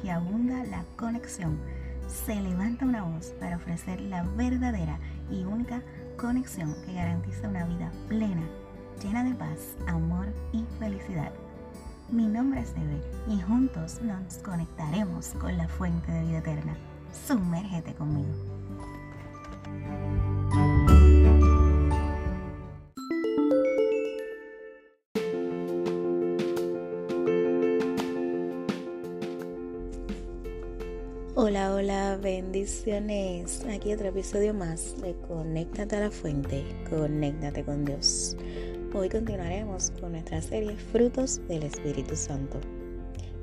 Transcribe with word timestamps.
que 0.00 0.12
abunda 0.12 0.64
la 0.64 0.84
conexión, 0.96 1.58
se 2.06 2.40
levanta 2.40 2.84
una 2.84 3.02
voz 3.02 3.32
para 3.40 3.56
ofrecer 3.56 4.00
la 4.00 4.22
verdadera 4.22 4.98
y 5.28 5.42
única 5.42 5.82
conexión 6.16 6.72
que 6.84 6.94
garantiza 6.94 7.48
una 7.48 7.64
vida 7.66 7.90
plena, 8.06 8.46
llena 9.02 9.24
de 9.24 9.34
paz, 9.34 9.76
amor 9.88 10.26
y 10.52 10.64
felicidad. 10.78 11.32
Mi 12.08 12.28
nombre 12.28 12.60
es 12.60 12.70
Eve 12.76 13.02
y 13.26 13.40
juntos 13.40 14.00
nos 14.02 14.38
conectaremos 14.38 15.30
con 15.40 15.56
la 15.56 15.66
fuente 15.66 16.12
de 16.12 16.24
vida 16.26 16.38
eterna. 16.38 16.76
Sumérgete 17.26 17.92
conmigo. 17.94 18.55
Hola, 31.48 31.72
hola, 31.72 32.18
bendiciones. 32.20 33.64
Aquí 33.72 33.94
otro 33.94 34.08
episodio 34.08 34.52
más 34.52 35.00
de 35.00 35.14
Conéctate 35.28 35.94
a 35.94 36.00
la 36.00 36.10
Fuente, 36.10 36.64
Conéctate 36.90 37.62
con 37.62 37.84
Dios. 37.84 38.36
Hoy 38.92 39.08
continuaremos 39.08 39.92
con 40.00 40.10
nuestra 40.10 40.42
serie 40.42 40.76
Frutos 40.76 41.40
del 41.46 41.62
Espíritu 41.62 42.16
Santo. 42.16 42.58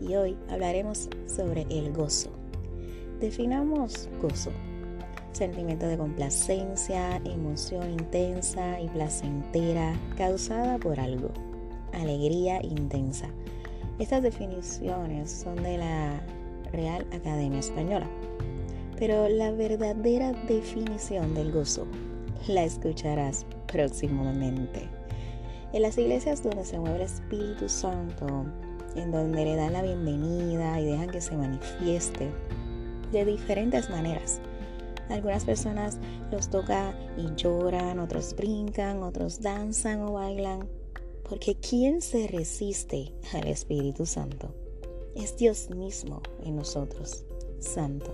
Y 0.00 0.16
hoy 0.16 0.36
hablaremos 0.50 1.08
sobre 1.28 1.64
el 1.70 1.92
gozo. 1.92 2.32
Definamos 3.20 4.08
gozo. 4.20 4.50
Sentimiento 5.30 5.86
de 5.86 5.96
complacencia, 5.96 7.18
emoción 7.18 7.88
intensa 7.88 8.80
y 8.80 8.88
placentera 8.88 9.94
causada 10.16 10.76
por 10.78 10.98
algo. 10.98 11.30
Alegría 11.92 12.60
intensa. 12.66 13.28
Estas 14.00 14.24
definiciones 14.24 15.30
son 15.30 15.62
de 15.62 15.78
la 15.78 16.20
Real 16.72 17.06
Academia 17.12 17.60
Española. 17.60 18.08
Pero 18.98 19.28
la 19.28 19.50
verdadera 19.52 20.32
definición 20.48 21.34
del 21.34 21.52
gozo 21.52 21.86
la 22.48 22.64
escucharás 22.64 23.46
próximamente. 23.66 24.88
En 25.72 25.82
las 25.82 25.96
iglesias 25.96 26.42
donde 26.42 26.64
se 26.64 26.78
mueve 26.78 26.96
el 26.96 27.02
Espíritu 27.02 27.68
Santo, 27.68 28.46
en 28.94 29.10
donde 29.10 29.44
le 29.44 29.56
dan 29.56 29.72
la 29.72 29.82
bienvenida 29.82 30.80
y 30.80 30.84
dejan 30.84 31.10
que 31.10 31.20
se 31.20 31.36
manifieste 31.36 32.30
de 33.10 33.24
diferentes 33.24 33.88
maneras. 33.90 34.40
Algunas 35.08 35.44
personas 35.44 35.98
los 36.30 36.48
toca 36.48 36.94
y 37.16 37.34
lloran, 37.34 37.98
otros 37.98 38.34
brincan, 38.36 39.02
otros 39.02 39.40
danzan 39.40 40.00
o 40.02 40.12
bailan, 40.12 40.68
porque 41.28 41.54
¿quién 41.54 42.00
se 42.00 42.26
resiste 42.28 43.12
al 43.32 43.46
Espíritu 43.48 44.06
Santo? 44.06 44.54
Es 45.14 45.36
Dios 45.36 45.70
mismo 45.70 46.22
en 46.44 46.56
nosotros, 46.56 47.24
santo. 47.58 48.12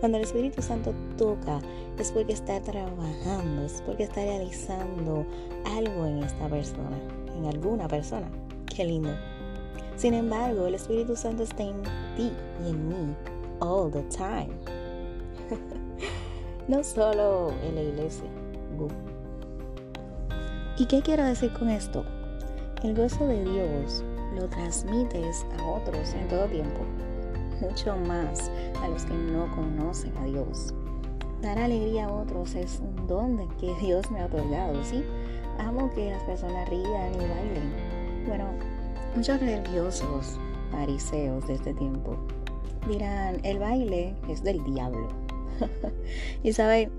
Cuando 0.00 0.18
el 0.18 0.24
Espíritu 0.24 0.62
Santo 0.62 0.94
toca, 1.16 1.60
es 1.98 2.12
porque 2.12 2.32
está 2.32 2.60
trabajando, 2.62 3.64
es 3.64 3.82
porque 3.84 4.04
está 4.04 4.22
realizando 4.22 5.26
algo 5.66 6.06
en 6.06 6.22
esta 6.22 6.48
persona, 6.48 6.96
en 7.36 7.46
alguna 7.46 7.88
persona. 7.88 8.30
Qué 8.66 8.84
lindo. 8.84 9.10
Sin 9.96 10.14
embargo, 10.14 10.66
el 10.66 10.74
Espíritu 10.76 11.16
Santo 11.16 11.42
está 11.42 11.64
en 11.64 11.82
ti 12.16 12.32
y 12.64 12.70
en 12.70 12.88
mí 12.88 13.14
all 13.60 13.90
the 13.90 14.02
time. 14.04 14.54
no 16.68 16.84
solo 16.84 17.52
en 17.64 17.74
la 17.74 17.82
iglesia. 17.82 18.28
¿Y 20.78 20.86
qué 20.86 21.02
quiero 21.02 21.24
decir 21.24 21.52
con 21.52 21.68
esto? 21.68 22.04
El 22.84 22.94
gozo 22.94 23.26
de 23.26 23.42
Dios 23.42 24.04
lo 24.38 24.48
transmites 24.48 25.44
a 25.58 25.66
otros 25.66 26.14
en 26.14 26.28
todo 26.28 26.46
tiempo, 26.46 26.80
mucho 27.60 27.96
más 27.96 28.50
a 28.82 28.88
los 28.88 29.04
que 29.04 29.14
no 29.14 29.50
conocen 29.54 30.16
a 30.18 30.24
Dios. 30.24 30.74
Dar 31.42 31.58
alegría 31.58 32.06
a 32.06 32.12
otros 32.12 32.54
es 32.54 32.80
un 32.80 33.06
don 33.06 33.48
que 33.58 33.74
Dios 33.80 34.10
me 34.10 34.20
ha 34.20 34.26
otorgado, 34.26 34.82
¿sí? 34.84 35.04
Amo 35.58 35.90
que 35.94 36.10
las 36.10 36.22
personas 36.22 36.68
rían 36.68 37.14
y 37.14 37.18
bailen. 37.18 38.24
Bueno, 38.26 38.44
muchos 39.16 39.40
religiosos 39.40 40.38
fariseos 40.70 41.46
de 41.46 41.54
este 41.54 41.74
tiempo 41.74 42.16
dirán, 42.88 43.40
el 43.42 43.58
baile 43.58 44.14
es 44.28 44.42
del 44.42 44.62
diablo. 44.64 45.08
y 46.42 46.52
saben, 46.52 46.90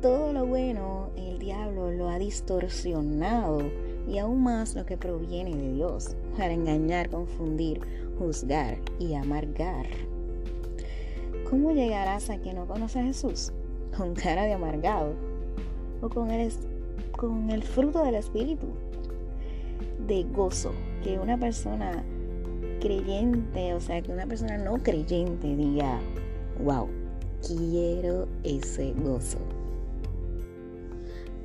todo 0.00 0.32
lo 0.32 0.46
bueno 0.46 1.10
el 1.16 1.38
diablo 1.38 1.90
lo 1.92 2.08
ha 2.08 2.18
distorsionado 2.18 3.60
y 4.08 4.18
aún 4.18 4.42
más 4.42 4.74
lo 4.74 4.84
que 4.84 4.96
proviene 4.96 5.54
de 5.54 5.72
Dios 5.74 6.16
para 6.36 6.52
engañar, 6.52 7.10
confundir, 7.10 7.80
juzgar 8.18 8.78
y 8.98 9.14
amargar. 9.14 9.86
¿Cómo 11.48 11.72
llegarás 11.72 12.30
a 12.30 12.38
que 12.38 12.54
no 12.54 12.66
conoce 12.66 13.00
a 13.00 13.04
Jesús? 13.04 13.52
¿Con 13.96 14.14
cara 14.14 14.44
de 14.44 14.54
amargado? 14.54 15.14
¿O 16.00 16.08
con 16.08 16.30
el, 16.30 16.50
con 17.16 17.50
el 17.50 17.62
fruto 17.62 18.04
del 18.04 18.14
Espíritu? 18.14 18.66
De 20.06 20.24
gozo, 20.24 20.72
que 21.04 21.18
una 21.18 21.38
persona 21.38 22.02
creyente, 22.80 23.74
o 23.74 23.80
sea, 23.80 24.02
que 24.02 24.12
una 24.12 24.26
persona 24.26 24.58
no 24.58 24.78
creyente 24.78 25.54
diga, 25.54 26.00
wow, 26.64 26.88
quiero 27.46 28.26
ese 28.42 28.92
gozo. 28.94 29.38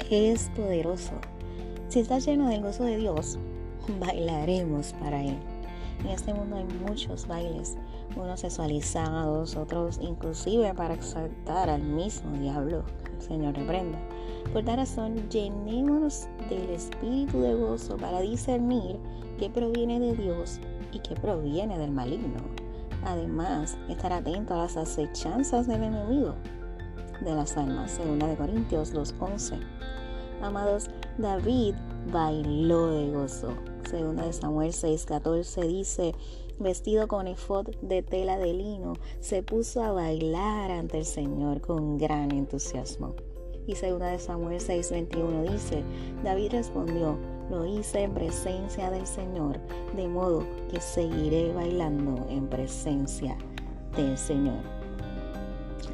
Es 0.09 0.49
poderoso 0.55 1.13
si 1.89 1.99
estás 1.99 2.25
lleno 2.25 2.49
del 2.49 2.61
gozo 2.61 2.83
de 2.83 2.97
Dios, 2.97 3.37
bailaremos 3.99 4.93
para 4.93 5.23
Él. 5.23 5.37
En 6.03 6.07
este 6.07 6.33
mundo 6.33 6.57
hay 6.57 6.65
muchos 6.87 7.27
bailes, 7.27 7.77
unos 8.15 8.41
sexualizados, 8.41 9.55
otros 9.55 9.99
inclusive 10.01 10.73
para 10.73 10.93
exaltar 10.93 11.69
al 11.69 11.81
mismo 11.81 12.37
diablo. 12.37 12.83
El 13.15 13.21
Señor 13.21 13.55
reprenda. 13.55 13.97
Por 14.53 14.63
tal 14.63 14.77
razón, 14.77 15.29
llenémonos 15.29 16.27
del 16.49 16.69
espíritu 16.69 17.41
de 17.41 17.55
gozo 17.55 17.97
para 17.97 18.21
discernir 18.21 18.97
qué 19.39 19.49
proviene 19.49 19.99
de 19.99 20.15
Dios 20.15 20.59
y 20.91 20.99
qué 20.99 21.15
proviene 21.15 21.77
del 21.77 21.91
maligno. 21.91 22.39
Además, 23.03 23.77
estar 23.89 24.13
atento 24.13 24.53
a 24.53 24.57
las 24.57 24.77
acechanzas 24.77 25.67
del 25.67 25.83
enemigo 25.83 26.35
de 27.21 27.33
las 27.33 27.57
almas, 27.57 27.91
según 27.91 28.19
de 28.19 28.35
Corintios 28.35 28.93
2.11. 28.93 29.59
Amados, 30.41 30.89
David 31.17 31.73
bailó 32.11 32.89
de 32.89 33.11
gozo. 33.11 33.49
Segunda 33.89 34.25
de 34.25 34.33
Samuel 34.33 34.71
6:14 34.71 35.65
dice, 35.65 36.13
vestido 36.59 37.07
con 37.07 37.27
efod 37.27 37.69
de 37.81 38.03
tela 38.03 38.37
de 38.37 38.53
lino, 38.53 38.93
se 39.19 39.41
puso 39.41 39.81
a 39.81 39.91
bailar 39.91 40.69
ante 40.69 40.99
el 40.99 41.05
Señor 41.05 41.61
con 41.61 41.97
gran 41.97 42.31
entusiasmo. 42.31 43.15
Y 43.65 43.73
segunda 43.73 44.07
de 44.07 44.19
Samuel 44.19 44.59
6:21 44.59 45.51
dice, 45.51 45.83
David 46.23 46.51
respondió, 46.51 47.17
lo 47.49 47.65
hice 47.65 48.03
en 48.03 48.13
presencia 48.13 48.91
del 48.91 49.07
Señor, 49.07 49.59
de 49.95 50.07
modo 50.07 50.43
que 50.69 50.79
seguiré 50.79 51.51
bailando 51.51 52.27
en 52.29 52.47
presencia 52.47 53.35
del 53.95 54.17
Señor. 54.19 54.61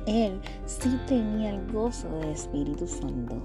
Él 0.05 0.41
sí 0.65 0.99
tenía 1.07 1.51
el 1.51 1.71
gozo 1.71 2.09
del 2.09 2.29
Espíritu 2.29 2.85
Santo. 2.87 3.41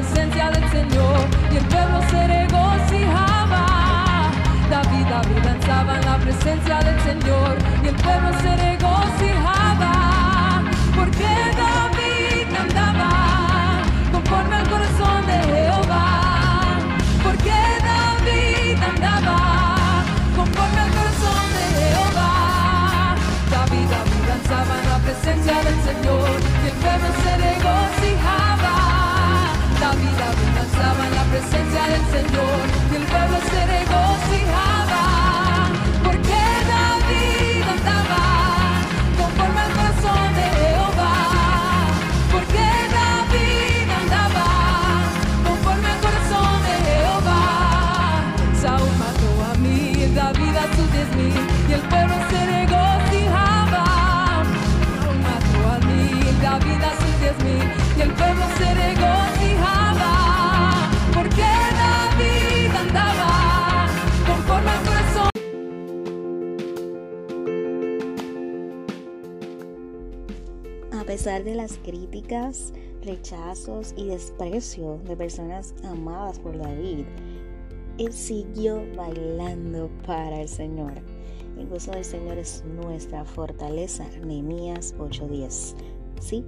Presencia 0.00 0.50
del 0.50 0.70
Señor 0.70 1.20
y 1.52 1.56
el 1.56 1.64
pueblo 1.66 2.00
se 2.10 2.26
regocijaba. 2.26 3.66
David, 4.70 5.06
David 5.10 5.42
danzaba 5.44 5.98
en 5.98 6.04
la 6.06 6.16
presencia 6.16 6.78
del 6.78 7.00
Señor 7.00 7.58
y 7.84 7.88
el 7.88 7.96
pueblo 7.96 8.32
se 8.40 8.56
regocijaba. 8.56 9.59
Y 32.32 32.94
el 32.94 33.02
pueblo 33.02 33.38
se 33.50 33.66
regocijaba. 33.66 35.04
Porque 36.04 36.40
David 36.72 37.62
andaba 37.74 38.22
conforme 39.18 39.60
al 39.60 39.72
corazón 39.72 40.34
de 40.38 40.46
Jehová. 40.58 41.16
Porque 42.30 42.66
David 42.98 43.90
andaba 44.00 44.48
conforme 45.44 45.88
al 45.88 46.00
corazón 46.06 46.54
de 46.68 46.74
Jehová. 46.88 47.42
Saúl 48.62 48.94
mató 49.04 49.30
a 49.50 49.54
mil, 49.58 50.14
David 50.14 50.56
a 50.56 50.66
sus 50.76 50.88
diez 50.92 51.10
pesar 71.20 71.44
de 71.44 71.54
las 71.54 71.76
críticas, 71.76 72.72
rechazos 73.02 73.92
y 73.94 74.06
desprecio 74.06 74.96
de 75.04 75.18
personas 75.18 75.74
amadas 75.84 76.38
por 76.38 76.56
David, 76.56 77.04
él 77.98 78.10
siguió 78.10 78.82
bailando 78.96 79.90
para 80.06 80.40
el 80.40 80.48
Señor. 80.48 80.94
El 81.58 81.68
gozo 81.68 81.90
del 81.90 82.06
Señor 82.06 82.38
es 82.38 82.64
nuestra 82.64 83.26
fortaleza. 83.26 84.06
Nehemías 84.24 84.94
8:10. 84.98 85.74
Sí, 86.22 86.42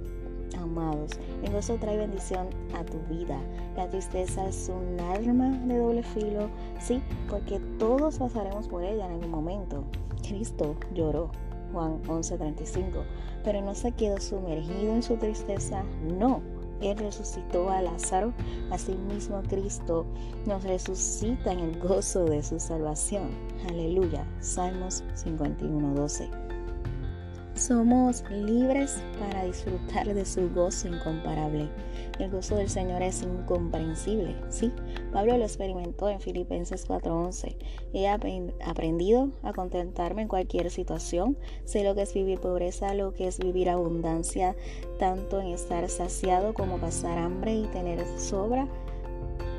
amados, 0.57 1.11
el 1.43 1.51
gozo 1.51 1.75
trae 1.75 1.97
bendición 1.97 2.47
a 2.73 2.83
tu 2.83 2.97
vida. 3.13 3.39
La 3.75 3.87
tristeza 3.87 4.47
es 4.47 4.69
un 4.69 4.99
arma 4.99 5.51
de 5.67 5.77
doble 5.77 6.01
filo, 6.01 6.49
sí, 6.81 6.99
porque 7.29 7.59
todos 7.77 8.17
pasaremos 8.17 8.67
por 8.67 8.83
ella 8.83 9.05
en 9.05 9.11
algún 9.11 9.29
momento. 9.29 9.83
Cristo 10.27 10.75
lloró, 10.95 11.29
Juan 11.73 12.01
11:35, 12.07 13.03
pero 13.43 13.61
no 13.61 13.75
se 13.75 13.91
quedó 13.91 14.19
sumergido 14.19 14.93
en 14.93 15.03
su 15.03 15.17
tristeza, 15.17 15.83
no. 16.17 16.41
Él 16.81 16.97
resucitó 16.97 17.69
a 17.69 17.81
Lázaro, 17.81 18.33
asimismo 18.69 19.41
Cristo 19.49 20.05
nos 20.45 20.63
resucita 20.63 21.53
en 21.53 21.59
el 21.59 21.79
gozo 21.79 22.25
de 22.25 22.43
su 22.43 22.59
salvación. 22.59 23.29
Aleluya. 23.69 24.25
Salmos 24.41 25.03
51:12. 25.15 26.42
Somos 27.55 28.23
libres 28.31 29.01
para 29.19 29.45
disfrutar 29.45 30.11
de 30.11 30.25
su 30.25 30.49
gozo 30.49 30.87
incomparable. 30.87 31.69
El 32.19 32.31
gozo 32.31 32.55
del 32.55 32.67
Señor 32.67 33.03
es 33.03 33.21
incomprensible, 33.21 34.35
¿sí? 34.49 34.71
Pablo 35.11 35.37
lo 35.37 35.43
experimentó 35.43 36.09
en 36.09 36.19
Filipenses 36.19 36.85
4:11. 36.87 37.55
He 37.93 38.07
aprendido 38.07 39.29
a 39.43 39.53
contentarme 39.53 40.23
en 40.23 40.27
cualquier 40.27 40.71
situación. 40.71 41.37
Sé 41.63 41.83
lo 41.83 41.93
que 41.93 42.01
es 42.01 42.13
vivir 42.15 42.39
pobreza, 42.39 42.95
lo 42.95 43.13
que 43.13 43.27
es 43.27 43.37
vivir 43.37 43.69
abundancia, 43.69 44.55
tanto 44.97 45.39
en 45.39 45.49
estar 45.49 45.87
saciado 45.89 46.55
como 46.55 46.79
pasar 46.79 47.19
hambre 47.19 47.55
y 47.55 47.67
tener 47.67 48.03
sobra, 48.17 48.67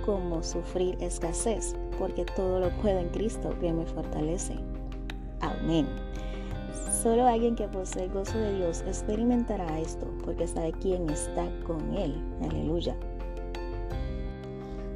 como 0.04 0.42
sufrir 0.42 0.98
escasez, 1.00 1.76
porque 1.98 2.24
todo 2.24 2.58
lo 2.58 2.70
puedo 2.82 2.98
en 2.98 3.08
Cristo 3.10 3.56
que 3.60 3.72
me 3.72 3.86
fortalece. 3.86 4.54
Amén. 5.40 5.86
Solo 7.04 7.26
alguien 7.26 7.54
que 7.54 7.68
posee 7.68 8.04
el 8.04 8.12
gozo 8.12 8.38
de 8.38 8.54
Dios 8.54 8.82
experimentará 8.86 9.78
esto, 9.78 10.06
porque 10.24 10.46
sabe 10.46 10.72
quién 10.80 11.10
está 11.10 11.46
con 11.66 11.94
Él. 11.94 12.14
Aleluya. 12.42 12.96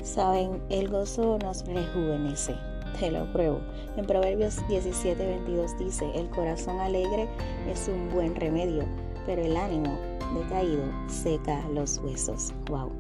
Saben, 0.03 0.63
el 0.71 0.89
gozo 0.89 1.39
nos 1.43 1.67
rejuvenece. 1.67 2.55
Te 2.99 3.11
lo 3.11 3.31
pruebo. 3.31 3.61
En 3.99 4.07
Proverbios 4.07 4.67
17, 4.69 5.23
22 5.23 5.79
dice, 5.79 6.11
el 6.15 6.31
corazón 6.31 6.81
alegre 6.81 7.29
es 7.71 7.89
un 7.89 8.09
buen 8.09 8.35
remedio, 8.35 8.85
pero 9.27 9.43
el 9.43 9.55
ánimo 9.55 9.99
decaído 10.35 10.85
seca 11.09 11.63
los 11.75 11.99
huesos. 11.99 12.55
Wow. 12.71 12.91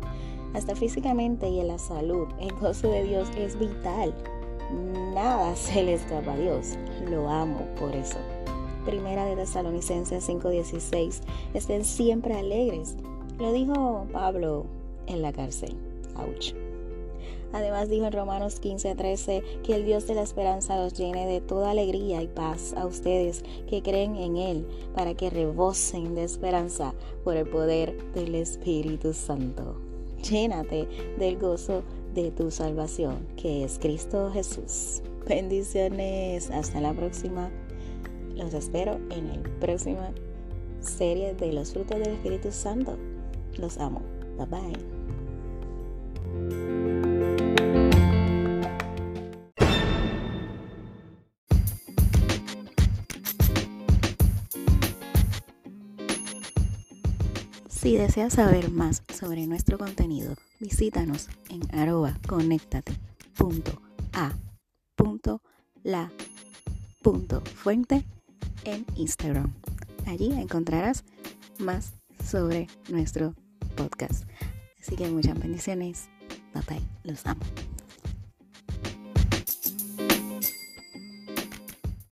Hasta 0.52 0.76
físicamente 0.76 1.48
y 1.48 1.60
en 1.60 1.68
la 1.68 1.78
salud, 1.78 2.28
el 2.40 2.52
gozo 2.56 2.90
de 2.90 3.04
Dios 3.04 3.30
es 3.38 3.58
vital. 3.58 4.14
Nada 5.14 5.56
se 5.56 5.82
le 5.82 5.94
escapa 5.94 6.34
a 6.34 6.36
Dios. 6.36 6.76
Lo 7.08 7.26
amo 7.26 7.60
por 7.78 7.96
eso. 7.96 8.18
Primera 8.88 9.26
de 9.26 9.36
Tesalonicenses 9.36 10.24
5:16, 10.26 11.20
estén 11.52 11.84
siempre 11.84 12.32
alegres. 12.32 12.96
Lo 13.38 13.52
dijo 13.52 14.06
Pablo 14.10 14.64
en 15.06 15.20
la 15.20 15.30
cárcel. 15.30 15.76
Ouch. 16.16 16.54
Además 17.52 17.90
dijo 17.90 18.06
en 18.06 18.14
Romanos 18.14 18.60
15:13 18.62 19.42
que 19.62 19.74
el 19.74 19.84
Dios 19.84 20.06
de 20.06 20.14
la 20.14 20.22
esperanza 20.22 20.82
los 20.82 20.94
llene 20.94 21.26
de 21.26 21.42
toda 21.42 21.72
alegría 21.72 22.22
y 22.22 22.28
paz 22.28 22.72
a 22.78 22.86
ustedes 22.86 23.44
que 23.68 23.82
creen 23.82 24.16
en 24.16 24.38
Él, 24.38 24.66
para 24.94 25.12
que 25.12 25.28
rebosen 25.28 26.14
de 26.14 26.24
esperanza 26.24 26.94
por 27.24 27.36
el 27.36 27.46
poder 27.46 27.94
del 28.14 28.34
Espíritu 28.36 29.12
Santo. 29.12 29.76
Llénate 30.30 30.88
del 31.18 31.38
gozo 31.38 31.82
de 32.14 32.30
tu 32.30 32.50
salvación, 32.50 33.18
que 33.36 33.64
es 33.64 33.78
Cristo 33.78 34.30
Jesús. 34.32 35.02
Bendiciones. 35.26 36.50
Hasta 36.50 36.80
la 36.80 36.94
próxima. 36.94 37.50
Los 38.38 38.54
espero 38.54 39.00
en 39.10 39.42
la 39.42 39.50
próxima 39.58 40.12
serie 40.80 41.34
de 41.34 41.52
los 41.52 41.72
frutos 41.72 41.98
del 41.98 42.12
Espíritu 42.12 42.52
Santo. 42.52 42.96
Los 43.58 43.78
amo. 43.78 44.00
Bye 44.36 44.46
bye. 44.46 44.98
Si 57.68 57.96
deseas 57.96 58.34
saber 58.34 58.70
más 58.70 59.02
sobre 59.12 59.48
nuestro 59.48 59.78
contenido, 59.78 60.36
visítanos 60.60 61.28
en 61.50 61.62
arroba 61.76 62.16
fuente 67.42 68.04
en 68.72 68.86
Instagram. 68.96 69.52
Allí 70.06 70.32
encontrarás 70.32 71.04
más 71.58 71.92
sobre 72.24 72.68
nuestro 72.88 73.34
podcast. 73.76 74.24
Así 74.80 74.96
que 74.96 75.08
muchas 75.08 75.38
bendiciones. 75.38 76.08
Bye 76.54 76.62
bye. 76.68 76.88
Los 77.04 77.26
amo. 77.26 77.40